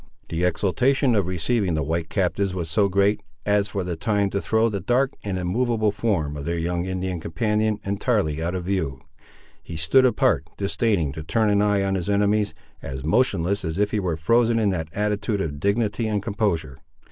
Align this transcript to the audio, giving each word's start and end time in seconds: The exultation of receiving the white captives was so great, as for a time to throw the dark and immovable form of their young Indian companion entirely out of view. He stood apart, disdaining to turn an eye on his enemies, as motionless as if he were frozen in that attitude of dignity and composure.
The 0.29 0.43
exultation 0.45 1.13
of 1.13 1.27
receiving 1.27 1.75
the 1.75 1.83
white 1.83 2.09
captives 2.09 2.55
was 2.55 2.71
so 2.71 2.89
great, 2.89 3.21
as 3.45 3.67
for 3.67 3.83
a 3.83 3.95
time 3.95 4.31
to 4.31 4.41
throw 4.41 4.67
the 4.67 4.79
dark 4.79 5.13
and 5.23 5.37
immovable 5.37 5.91
form 5.91 6.35
of 6.35 6.43
their 6.43 6.57
young 6.57 6.85
Indian 6.85 7.19
companion 7.19 7.79
entirely 7.83 8.41
out 8.41 8.55
of 8.55 8.63
view. 8.65 9.01
He 9.61 9.75
stood 9.75 10.05
apart, 10.05 10.49
disdaining 10.57 11.11
to 11.11 11.21
turn 11.23 11.51
an 11.51 11.61
eye 11.61 11.83
on 11.83 11.93
his 11.93 12.09
enemies, 12.09 12.55
as 12.81 13.05
motionless 13.05 13.63
as 13.63 13.77
if 13.77 13.91
he 13.91 13.99
were 13.99 14.17
frozen 14.17 14.57
in 14.57 14.71
that 14.71 14.87
attitude 14.91 15.39
of 15.39 15.59
dignity 15.59 16.07
and 16.07 16.23
composure. 16.23 16.79